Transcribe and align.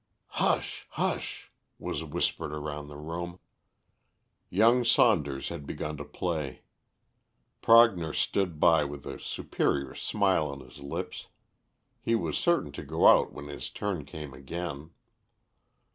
"Hush, 0.41 0.87
hush!" 0.89 1.51
was 1.77 2.03
whispered 2.03 2.51
around 2.51 2.87
the 2.87 2.97
room. 2.97 3.37
Young 4.49 4.83
Saunders 4.83 5.49
had 5.49 5.67
begun 5.67 5.95
to 5.97 6.03
play. 6.03 6.63
Prognor 7.61 8.11
stood 8.11 8.59
by 8.59 8.83
with 8.83 9.05
a 9.05 9.19
superior 9.19 9.93
smile 9.93 10.47
on 10.47 10.61
his 10.61 10.79
lips. 10.79 11.27
He 12.01 12.15
was 12.15 12.35
certain 12.35 12.71
to 12.71 12.83
go 12.83 13.05
out 13.07 13.31
when 13.31 13.45
his 13.45 13.69
turn 13.69 14.03
came 14.05 14.33
again. 14.33 14.89